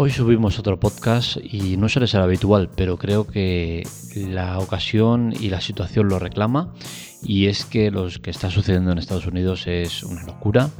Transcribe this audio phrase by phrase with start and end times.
[0.00, 3.82] Hoy subimos otro podcast y no suele ser habitual, pero creo que
[4.14, 6.72] la ocasión y la situación lo reclama
[7.20, 10.70] y es que lo que está sucediendo en Estados Unidos es una locura.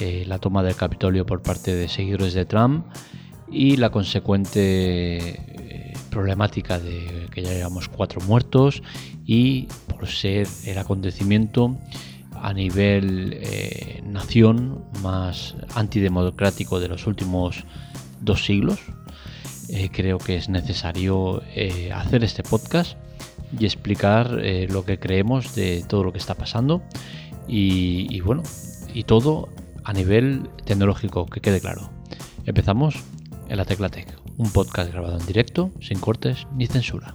[0.00, 2.86] Eh, la toma del Capitolio por parte de seguidores de Trump
[3.48, 8.82] y la consecuente eh, problemática de que ya llevamos cuatro muertos
[9.24, 11.78] y por ser el acontecimiento
[12.34, 17.64] a nivel eh, nación más antidemocrático de los últimos
[18.20, 18.78] dos siglos.
[19.68, 22.96] Eh, creo que es necesario eh, hacer este podcast
[23.58, 24.30] y explicar
[24.68, 26.82] lo que creemos de todo lo que está pasando
[27.46, 28.42] y, y bueno,
[28.92, 29.48] y todo
[29.84, 31.90] a nivel tecnológico, que quede claro.
[32.44, 32.96] Empezamos
[33.48, 37.14] en la Tecla Tech, un podcast grabado en directo, sin cortes ni censura.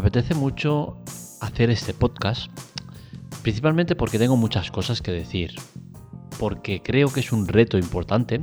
[0.00, 0.96] Me apetece mucho
[1.42, 2.50] hacer este podcast,
[3.42, 5.56] principalmente porque tengo muchas cosas que decir,
[6.38, 8.40] porque creo que es un reto importante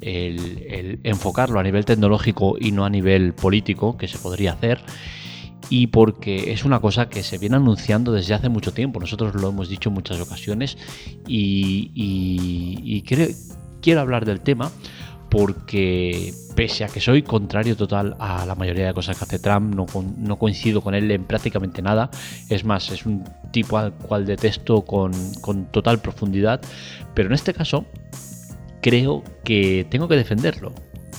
[0.00, 4.80] el, enfocarlo a nivel tecnológico y no a nivel político, que se podría hacer,
[5.70, 8.98] y porque es una cosa que se viene anunciando desde hace mucho tiempo.
[8.98, 10.76] Nosotros lo hemos dicho en muchas ocasiones
[11.28, 13.04] y,
[13.80, 14.72] quiero hablar del tema
[15.30, 19.74] porque pese a que soy contrario total a la mayoría de cosas que hace Trump,
[19.74, 22.10] no, coincido con él en prácticamente nada.
[22.48, 25.12] Es más, es un tipo al cual detesto con,
[25.70, 26.60] total profundidad.
[27.14, 27.84] Pero en este caso,
[28.80, 30.72] creo que tengo que defenderlo.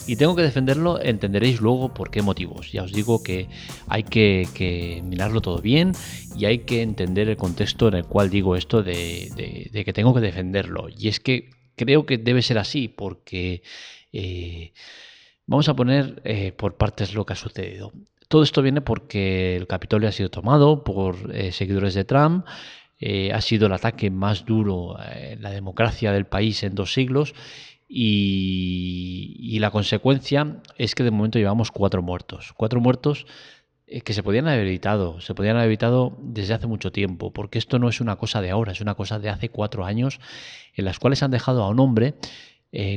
[0.08, 2.71] Y tengo que defenderlo, entenderéis luego por qué motivos.
[2.71, 3.49] Ya os digo que
[3.88, 5.92] hay que, mirarlo todo bien
[6.36, 10.14] y hay que entender el contexto en el cual digo esto de, de que tengo
[10.14, 10.88] que defenderlo.
[10.97, 13.61] Y es que creo que debe ser así porque
[14.13, 14.73] eh,
[15.45, 17.92] vamos a poner eh, por partes lo que ha sucedido.
[18.27, 22.45] Todo esto viene porque el Capitolio ha sido tomado por eh, seguidores de Trump.
[23.33, 27.36] ha sido el ataque más duro en la democracia del país en dos siglos
[27.87, 32.54] y, la consecuencia es que de momento llevamos cuatro muertos.
[32.58, 33.26] Cuatro muertos
[34.04, 37.80] que se podían haber evitado, se podían haber evitado desde hace mucho tiempo, porque esto
[37.80, 40.20] no es una cosa de ahora, es una cosa de hace cuatro años
[40.76, 42.15] en las cuales han dejado a un hombre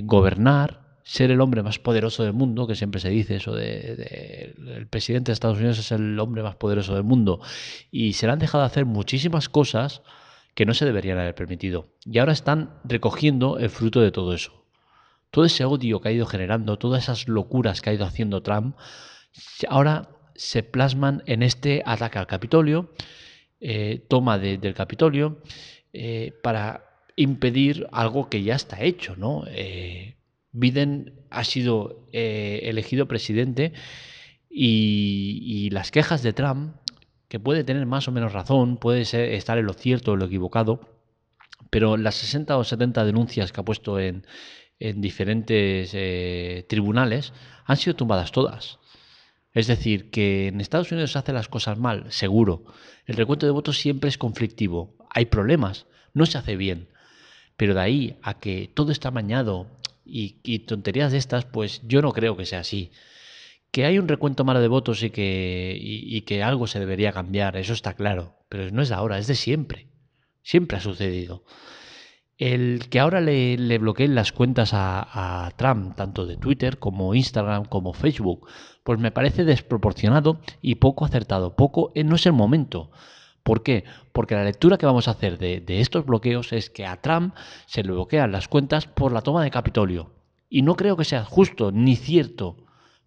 [0.03, 4.87] gobernar ser el hombre más poderoso del mundo, que siempre se dice eso de, el
[4.87, 7.41] presidente de Estados Unidos es el hombre más poderoso del mundo,
[7.91, 10.03] y se le han dejado hacer muchísimas cosas
[10.55, 11.89] que no se deberían haber permitido.
[12.05, 14.65] Y ahora están recogiendo el fruto de todo eso.
[15.33, 18.77] Todo ese odio que ha ido generando, todas esas locuras que ha ido haciendo Trump,
[19.69, 22.93] ahora se plasman en este ataque al Capitolio,
[23.59, 25.43] eh, toma del Capitolio,
[25.93, 26.85] eh, para
[27.17, 29.43] impedir algo que ya está hecho, ¿no?
[29.49, 30.15] Eh,
[30.53, 33.73] Biden ha sido eh, elegido presidente
[34.49, 36.75] y, las quejas de Trump,
[37.29, 40.21] que puede tener más o menos razón, puede ser, estar en lo cierto o en
[40.21, 40.81] lo equivocado,
[41.71, 44.25] pero las 60 o 70 denuncias que ha puesto en,
[44.81, 47.35] diferentes eh, tribunales
[47.67, 48.79] han sido tumbadas todas.
[49.53, 52.65] Es decir, que en Estados Unidos se hacen las cosas mal, seguro.
[53.05, 54.97] El recuento de votos siempre es conflictivo.
[55.11, 56.89] Hay problemas, no se hace bien.
[57.57, 59.80] Pero de ahí a que todo está amañado
[60.11, 62.91] y, tonterías de estas, pues yo no creo que sea así.
[63.71, 67.57] Que hay un recuento malo de votos y que, y, que algo se debería cambiar,
[67.57, 69.87] eso está claro, pero no es de ahora, es de siempre.
[70.43, 71.45] Siempre ha sucedido.
[72.39, 77.15] El que ahora le, le bloqueen las cuentas a, a, Trump, tanto de Twitter como
[77.15, 78.49] Instagram como Facebook,
[78.83, 81.55] pues me parece desproporcionado y poco acertado.
[81.55, 82.91] Poco, eh, no es el momento.
[83.51, 83.83] ¿Por qué?
[84.13, 87.35] Porque la lectura que vamos a hacer de, estos bloqueos es que a Trump
[87.67, 90.13] se le bloquean las cuentas por la toma de Capitolio.
[90.49, 92.59] Y no creo que sea justo ni cierto.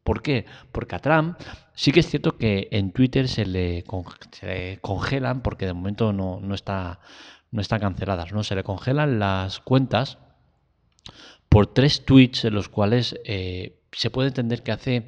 [0.03, 0.45] ¿Por qué?
[0.73, 1.39] Porque a Trump
[1.75, 3.85] sí que es cierto que en Twitter se le,
[4.81, 6.99] congelan, porque de momento no, está,
[7.51, 8.43] no están canceladas, ¿no?
[8.43, 10.17] Se le congelan las cuentas
[11.47, 15.07] por tres tweets en los cuales eh, se puede entender que hace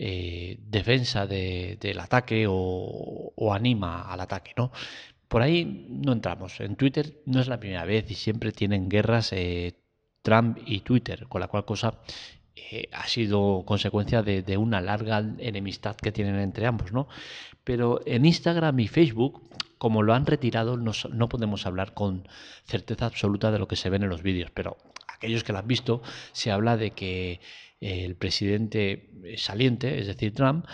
[0.00, 4.70] eh, defensa del ataque o, anima al ataque, ¿no?
[5.26, 6.60] Por ahí no entramos.
[6.60, 9.74] En Twitter no es la primera vez y siempre tienen guerras eh,
[10.22, 11.98] Trump y Twitter, con la cual cosa
[12.54, 17.08] eh, ha sido consecuencia de, una larga enemistad que tienen entre ambos, ¿no?
[17.64, 19.42] Pero en Instagram y Facebook,
[19.78, 22.28] como lo han retirado, no podemos hablar con
[22.62, 24.76] certeza absoluta de lo que se ven en los vídeos, pero
[25.08, 27.40] aquellos que lo han visto, se habla de que
[27.80, 30.66] el presidente saliente, es decir, Trump,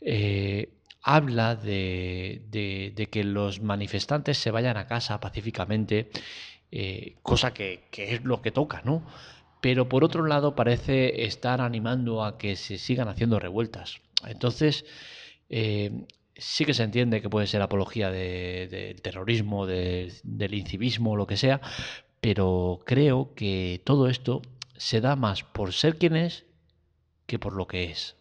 [0.00, 6.10] eh, habla de, que los manifestantes se vayan a casa pacíficamente,
[6.70, 9.04] eh, cosa que, es lo que toca, ¿no?
[9.60, 14.00] Pero por otro lado parece estar animando a que se sigan haciendo revueltas.
[14.26, 14.84] Entonces,
[15.50, 16.06] eh,
[16.36, 21.60] sí que se entiende que puede ser apología del terrorismo, del incivismo, lo que sea,
[22.20, 24.42] pero creo que todo esto
[24.76, 26.44] se da más por ser quien es
[27.26, 28.16] que por lo que es.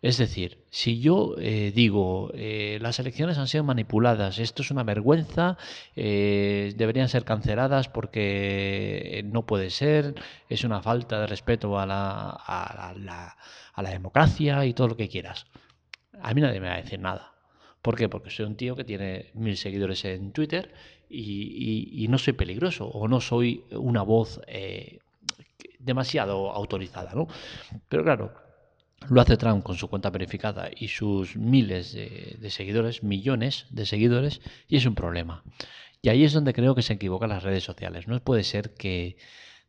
[0.00, 4.84] Es decir, si yo eh, digo eh, las elecciones han sido manipuladas, esto es una
[4.84, 5.58] vergüenza,
[5.96, 10.14] eh, deberían ser canceladas porque no puede ser,
[10.48, 13.36] es una falta de respeto a la, a, la,
[13.74, 15.46] a la democracia y todo lo que quieras,
[16.22, 17.32] a mí nadie me va a decir nada.
[17.82, 18.08] ¿Por qué?
[18.08, 20.74] Porque soy un tío que tiene mil seguidores en Twitter
[21.08, 24.40] y, no soy peligroso o no soy una voz
[25.78, 27.28] demasiado autorizada, ¿no?
[27.88, 28.34] Pero claro,
[29.08, 34.40] lo hace Trump con su cuenta verificada y sus miles de, seguidores, millones de seguidores,
[34.68, 35.44] y es un problema.
[36.02, 38.06] Y ahí es donde creo que se equivocan las redes sociales.
[38.06, 39.16] No puede ser que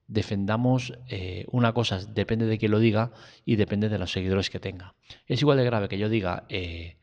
[0.07, 3.11] defendamos eh, una cosa, depende de quién lo diga
[3.45, 4.95] y depende de los seguidores que tenga.
[5.27, 6.97] Es igual de grave que yo diga eh,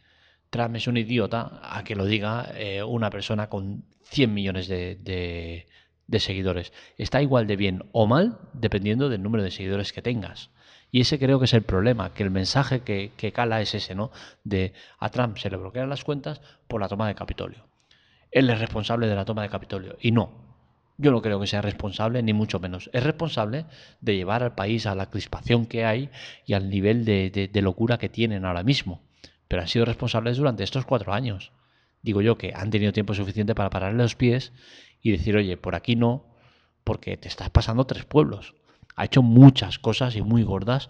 [0.50, 5.66] Trump es un idiota a que lo diga eh, una persona con 100 millones de
[6.20, 6.72] seguidores.
[6.98, 10.50] Está igual de bien o mal dependiendo del número de seguidores que tengas.
[10.90, 14.10] Y ese creo que es el problema, que el mensaje que, cala es ese, ¿no?
[14.44, 17.66] De a Trump se le bloquean las cuentas por la toma de Capitolio.
[18.30, 19.96] Él es responsable de la toma de Capitolio.
[20.00, 20.46] Y no,
[20.98, 22.88] yo no creo que sea responsable, ni mucho menos.
[22.92, 23.66] Es responsable
[24.00, 26.10] de llevar al país a la crispación que hay
[26.46, 29.02] y al nivel de, locura que tienen ahora mismo.
[29.48, 31.52] Pero han sido responsables durante estos cuatro años.
[32.02, 34.52] Digo yo que han tenido tiempo suficiente para pararle los pies
[35.00, 36.26] y decir, oye, por aquí no,
[36.84, 38.54] porque te estás pasando tres pueblos
[38.96, 40.88] ha hecho muchas cosas y muy gordas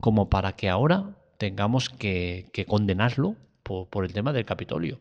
[0.00, 5.00] como para que ahora tengamos que, condenarlo por, el tema del Capitolio.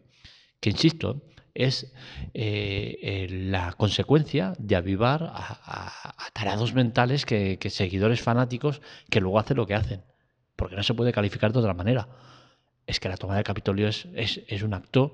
[0.61, 1.23] Que insisto,
[1.53, 1.93] es
[2.33, 5.91] eh, la consecuencia de avivar a,
[6.33, 10.03] tarados mentales que, seguidores fanáticos que luego hacen lo que hacen.
[10.55, 12.07] Porque no se puede calificar de otra manera.
[12.85, 15.13] Es que la toma del Capitolio es, es un acto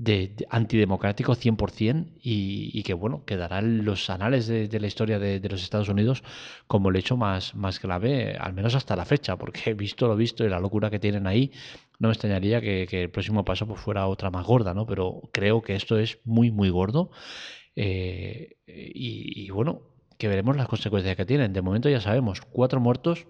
[0.00, 5.46] de, antidemocrático 100% y, y que, bueno, quedará en los anales de, la historia de,
[5.46, 6.24] los Estados Unidos
[6.66, 10.42] como el hecho más, más grave, al menos hasta la fecha, porque visto lo visto
[10.44, 11.52] y la locura que tienen ahí,
[11.98, 14.86] no me extrañaría que, el próximo paso pues, fuera otra más gorda, ¿no?
[14.86, 17.10] Pero creo que esto es muy, muy gordo
[17.76, 19.82] eh, y, y, bueno,
[20.16, 21.52] que veremos las consecuencias que tienen.
[21.52, 23.26] De momento ya sabemos, cuatro muertos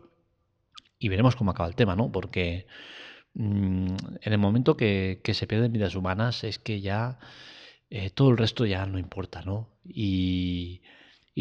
[1.01, 2.13] y veremos cómo acaba el tema, ¿no?
[2.13, 2.67] Porque...
[3.35, 7.19] Mm, en el momento que, se pierden vidas humanas es que ya
[7.91, 9.69] eh, todo el resto ya no importa, ¿no?
[9.85, 10.83] Y,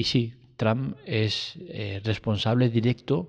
[0.04, 3.28] sí, Trump es eh, responsable directo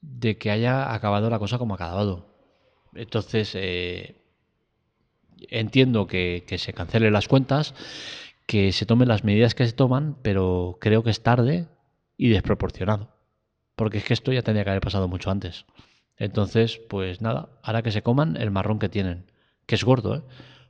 [0.00, 2.26] de que haya acabado la cosa como ha acabado.
[2.94, 4.16] Entonces, eh,
[5.50, 7.74] entiendo que, que, se cancelen las cuentas,
[8.46, 11.68] que se tomen las medidas que se toman, pero creo que es tarde
[12.16, 13.10] y desproporcionado.
[13.76, 15.66] Porque es que esto ya tendría que haber pasado mucho antes.
[16.22, 19.24] Entonces, pues nada, hará que se coman el marrón que tienen,
[19.66, 20.22] que es gordo, ¿eh?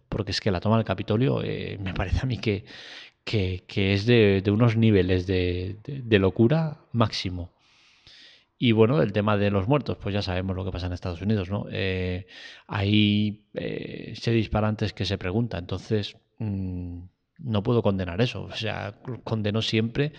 [0.08, 2.64] porque es que la toma del Capitolio eh, me parece a mí que,
[3.22, 3.62] que,
[3.92, 5.76] es de, unos niveles de,
[6.18, 7.50] locura máximo.
[8.58, 11.20] Y bueno, el tema de los muertos, pues ya sabemos lo que pasa en Estados
[11.20, 11.66] Unidos, ¿no?
[11.70, 12.26] Eh,
[12.66, 16.98] ahí eh, se disparantes que se pregunta, entonces mm,
[17.40, 20.12] no puedo condenar eso, o sea, condeno siempre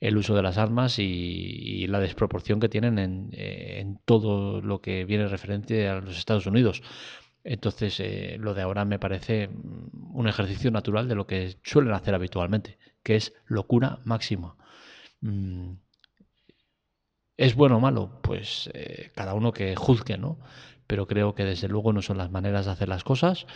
[0.00, 5.04] el uso de las armas y, la desproporción que tienen eh, en, todo lo que
[5.04, 6.82] viene referente a los Estados Unidos.
[7.44, 11.92] Entonces, eh, lo de ahora me parece mm, un ejercicio natural de lo que suelen
[11.92, 14.56] hacer habitualmente, que es locura máxima.
[15.20, 15.74] Mm,
[17.36, 18.20] ¿Es bueno o malo?
[18.22, 20.38] Pues eh, cada uno que juzgue, ¿no?
[20.86, 23.46] Pero creo que desde luego no son las maneras de hacer las cosas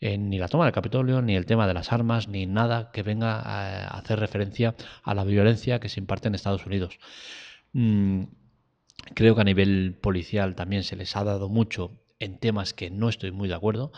[0.00, 3.40] ni la toma del Capitolio, ni el tema de las armas, ni nada que venga
[3.40, 6.98] a hacer referencia a la violencia que se imparte en Estados Unidos.
[7.72, 8.24] Mm,
[9.14, 13.08] creo que a nivel policial también se les ha dado mucho en temas que no
[13.08, 13.92] estoy muy de acuerdo.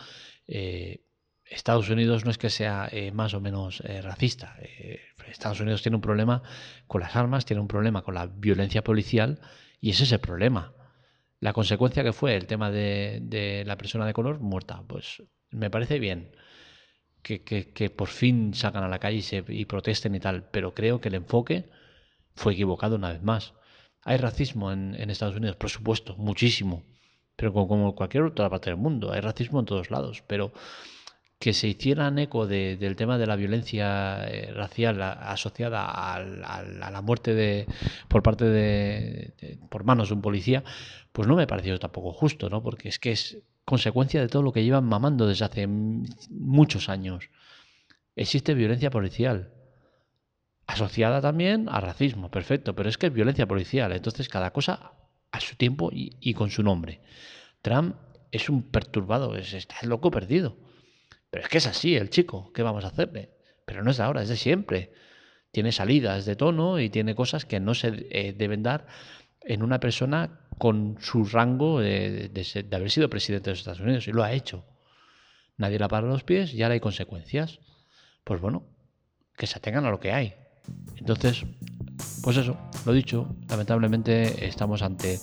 [0.46, 1.04] Eh,
[1.44, 4.56] Estados Unidos no es que sea eh, más o menos eh, racista.
[5.26, 6.42] Estados Unidos tiene un problema
[6.86, 9.40] con las armas, tiene un problema con la violencia policial
[9.80, 10.74] y ese es el problema.
[11.40, 15.70] La consecuencia que fue el tema de, de la persona de color muerta, pues me
[15.70, 16.30] parece bien
[17.22, 21.00] que, por fin sacan a la calle y, se, y protesten y tal, pero creo
[21.00, 21.68] que el enfoque
[22.34, 23.54] fue equivocado una vez más.
[24.02, 26.84] Hay racismo en, Estados Unidos, por supuesto, muchísimo,
[27.36, 30.52] pero como, cualquier otra parte del mundo, hay racismo en todos lados, pero
[31.38, 37.34] que se hicieran eco del tema de la violencia eh, racial asociada a, la muerte
[37.34, 37.66] de,
[38.08, 40.64] por parte de, por manos de un policía,
[41.12, 42.62] pues no me pareció tampoco justo, ¿no?
[42.62, 43.38] Porque es que es
[43.70, 47.30] consecuencia de todo lo que llevan mamando desde hace muchos años.
[48.16, 49.54] Existe violencia policial,
[50.66, 54.94] asociada también a racismo, perfecto, pero es que es violencia policial, entonces cada cosa
[55.30, 57.00] a su tiempo y, con su nombre.
[57.62, 57.94] Trump
[58.32, 60.56] es un perturbado, es, está loco perdido.
[61.30, 63.30] Pero es que es así el chico, ¿qué vamos a hacerle?
[63.64, 64.92] Pero no es de ahora, es de siempre.
[65.52, 68.88] Tiene salidas de tono y tiene cosas que no se eh, deben dar
[69.42, 74.06] en una persona con su rango de, de, haber sido presidente de los Estados Unidos
[74.06, 74.66] y lo ha hecho.
[75.56, 77.60] Nadie la para los pies y ahora hay consecuencias.
[78.24, 78.66] Pues bueno,
[79.38, 80.34] que se atengan a lo que hay.
[80.96, 81.46] Entonces,
[82.22, 85.18] pues eso, lo dicho, lamentablemente estamos ante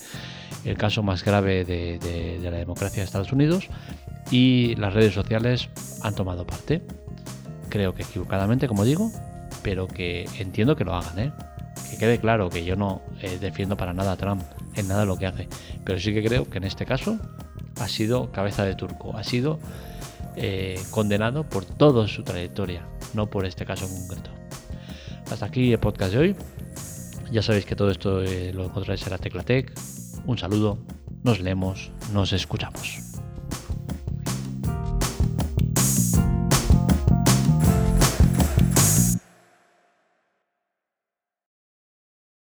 [0.65, 3.67] el caso más grave de, la democracia de Estados Unidos
[4.31, 5.69] y las redes sociales
[6.01, 6.81] han tomado parte.
[7.69, 9.11] Creo que equivocadamente, como digo,
[9.61, 11.31] pero que entiendo que lo hagan, ¿eh?
[11.89, 14.43] Que quede claro que yo no eh, defiendo para nada a Trump
[14.75, 15.47] en nada lo que hace,
[15.83, 17.17] pero sí que creo que en este caso
[17.79, 19.59] ha sido cabeza de turco, ha sido
[20.35, 24.29] eh, condenado por toda su trayectoria, no por este caso en concreto.
[25.31, 26.35] Hasta aquí el podcast de hoy.
[27.31, 29.73] Ya sabéis que todo esto lo encontráis en la Teclatec.
[30.25, 30.77] Un saludo,
[31.23, 33.06] nos leemos, nos escuchamos.